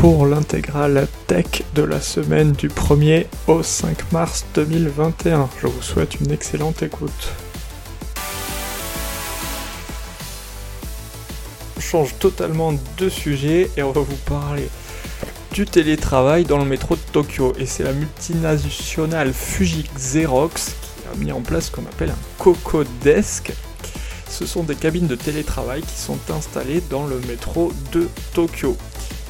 [0.00, 5.48] pour l'intégrale tech de la semaine du 1er au 5 mars 2021.
[5.60, 7.32] Je vous souhaite une excellente écoute.
[11.76, 14.68] On change totalement de sujet et on va vous parler
[15.52, 17.52] du télétravail dans le métro de Tokyo.
[17.58, 22.42] Et c'est la multinationale Fuji Xerox qui a mis en place ce qu'on appelle un
[22.42, 23.52] Coco Desk.
[24.30, 28.76] Ce sont des cabines de télétravail qui sont installées dans le métro de Tokyo.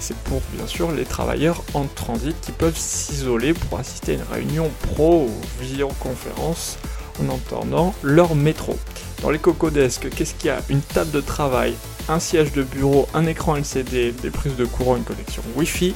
[0.00, 4.22] C'est pour bien sûr les travailleurs en transit qui peuvent s'isoler pour assister à une
[4.32, 6.78] réunion pro ou visioconférence
[7.20, 8.78] en entendant leur métro.
[9.22, 10.62] Dans les Cocodesk, qu'est-ce qu'il y a?
[10.68, 11.74] Une table de travail,
[12.08, 15.94] un siège de bureau, un écran LCD, des prises de courant, une connexion Wi-Fi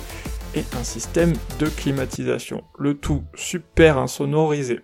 [0.54, 2.64] et un système de climatisation.
[2.78, 4.80] Le tout super insonorisé.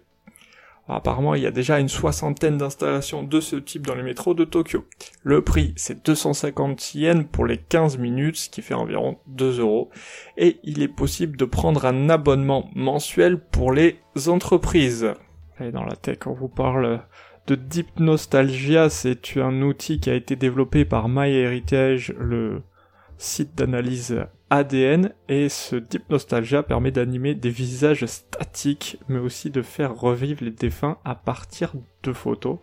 [0.89, 4.45] Apparemment, il y a déjà une soixantaine d'installations de ce type dans les métros de
[4.45, 4.87] Tokyo.
[5.23, 9.91] Le prix, c'est 250 yens pour les 15 minutes, ce qui fait environ 2 euros.
[10.39, 15.13] Et il est possible de prendre un abonnement mensuel pour les entreprises.
[15.61, 17.03] Et dans la tech, on vous parle
[17.47, 22.63] de Deep Nostalgia, c'est un outil qui a été développé par MyHeritage, le
[23.19, 29.63] site d'analyse ADN et ce Deep Nostalgia permet d'animer des visages statiques mais aussi de
[29.63, 32.59] faire revivre les défunts à partir de photos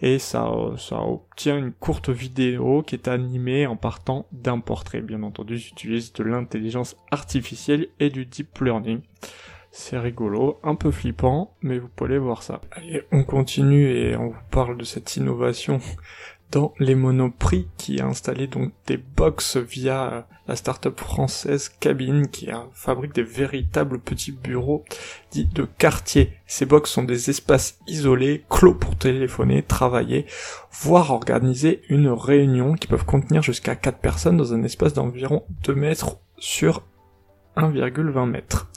[0.00, 5.00] et ça, ça obtient une courte vidéo qui est animée en partant d'un portrait.
[5.00, 9.00] Bien entendu, j'utilise de l'intelligence artificielle et du deep learning.
[9.70, 12.60] C'est rigolo, un peu flippant, mais vous pouvez voir ça.
[12.72, 15.80] Allez, on continue et on vous parle de cette innovation
[16.50, 22.48] dans les Monoprix qui a installé donc des box via la start-up française Cabine qui
[22.72, 24.84] fabrique des véritables petits bureaux
[25.30, 26.32] dits de quartier.
[26.46, 30.24] Ces box sont des espaces isolés, clos pour téléphoner, travailler,
[30.72, 35.74] voire organiser une réunion qui peuvent contenir jusqu'à 4 personnes dans un espace d'environ 2
[35.74, 36.82] mètres sur
[37.56, 38.67] 1,20 mètres.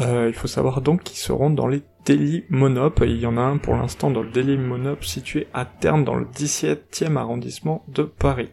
[0.00, 3.00] Euh, il faut savoir donc qu'ils seront dans les Daily Monop.
[3.04, 6.14] Il y en a un pour l'instant dans le Daily Monop situé à Terne dans
[6.14, 8.50] le 17e arrondissement de Paris.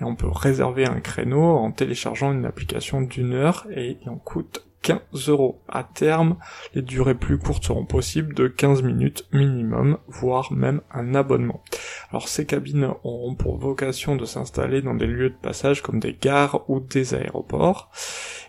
[0.00, 4.16] Et on peut réserver un créneau en téléchargeant une application d'une heure et il en
[4.16, 5.60] coûte 15 euros.
[5.68, 6.36] À terme,
[6.74, 11.62] les durées plus courtes seront possibles de 15 minutes minimum, voire même un abonnement.
[12.10, 16.16] Alors ces cabines auront pour vocation de s'installer dans des lieux de passage comme des
[16.20, 17.90] gares ou des aéroports.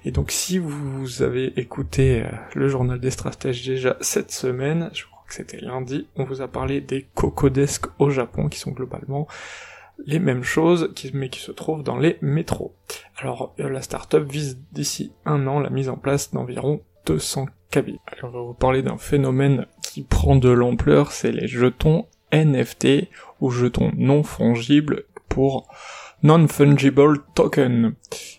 [0.04, 5.06] Et donc si vous avez écouté euh, le journal des stratèges déjà cette semaine, je
[5.06, 9.28] crois que c'était lundi, on vous a parlé des Cocodesk au Japon qui sont globalement
[10.06, 12.76] les mêmes choses, mais qui se trouvent dans les métros.
[13.18, 18.00] Alors, euh, la startup vise d'ici un an la mise en place d'environ 200 cabines.
[18.08, 23.10] Alors, on va vous parler d'un phénomène qui prend de l'ampleur, c'est les jetons NFT,
[23.42, 25.68] ou jetons non fongibles pour
[26.24, 27.94] non-fungible token.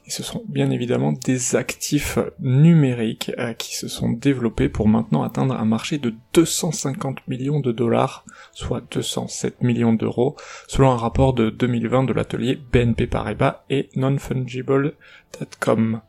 [0.07, 5.23] Et ce sont bien évidemment des actifs numériques euh, qui se sont développés pour maintenant
[5.23, 10.37] atteindre un marché de 250 millions de dollars, soit 207 millions d'euros,
[10.69, 16.01] selon un rapport de 2020 de l'atelier BNP Paribas et nonfungible.com.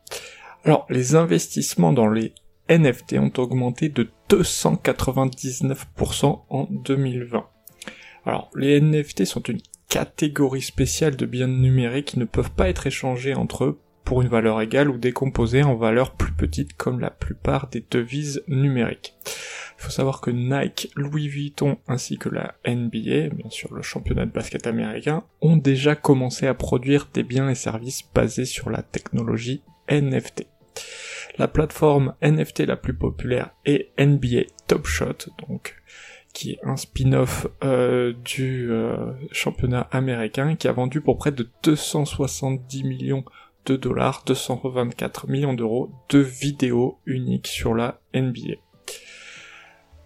[0.66, 2.34] Alors, les investissements dans les
[2.70, 7.46] NFT ont augmenté de 299% en 2020.
[8.26, 9.60] Alors, les NFT sont une
[9.94, 14.28] catégories spéciales de biens numériques qui ne peuvent pas être échangés entre eux pour une
[14.28, 19.14] valeur égale ou décomposés en valeurs plus petites comme la plupart des devises numériques.
[19.78, 24.26] Il faut savoir que Nike, Louis Vuitton ainsi que la NBA, bien sûr le championnat
[24.26, 28.82] de basket américain, ont déjà commencé à produire des biens et services basés sur la
[28.82, 29.62] technologie
[29.92, 30.48] NFT.
[31.38, 35.76] La plateforme NFT la plus populaire est NBA Top Shot, donc
[36.34, 41.48] qui est un spin-off euh, du euh, championnat américain, qui a vendu pour près de
[41.64, 43.24] 270 millions
[43.66, 48.56] de dollars, 224 millions d'euros de vidéos uniques sur la NBA.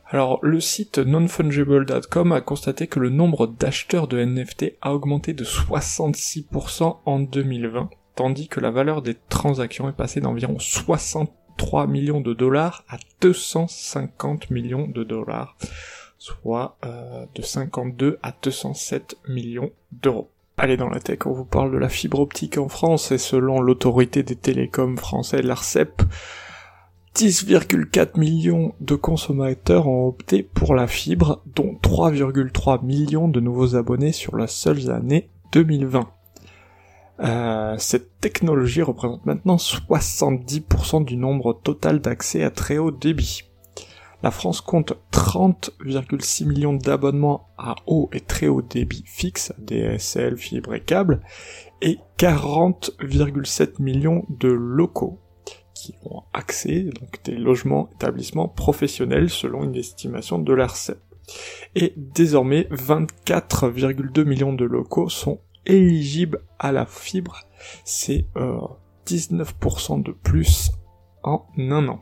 [0.09, 5.43] Alors, le site nonfungible.com a constaté que le nombre d'acheteurs de NFT a augmenté de
[5.43, 12.33] 66% en 2020, tandis que la valeur des transactions est passée d'environ 63 millions de
[12.33, 15.57] dollars à 250 millions de dollars
[16.17, 20.29] soit euh, de 52 à 207 millions d'euros.
[20.57, 23.61] Allez dans la tech, on vous parle de la fibre optique en France et selon
[23.61, 26.01] l'autorité des télécoms français, l'ARCEP,
[27.15, 34.11] 10,4 millions de consommateurs ont opté pour la fibre, dont 3,3 millions de nouveaux abonnés
[34.11, 36.09] sur la seule année 2020.
[37.19, 43.46] Euh, cette technologie représente maintenant 70% du nombre total d'accès à très haut débit.
[44.23, 50.73] La France compte 30,6 millions d'abonnements à haut et très haut débit fixe, DSL, fibre
[50.73, 51.21] et câble,
[51.81, 55.19] et 40,7 millions de locaux
[55.75, 60.99] qui ont accès, donc des logements, établissements professionnels selon une estimation de l'ARCEP.
[61.75, 67.41] Et désormais, 24,2 millions de locaux sont éligibles à la fibre.
[67.83, 68.25] C'est
[69.05, 70.71] 19% euh, de plus
[71.23, 72.01] en un an.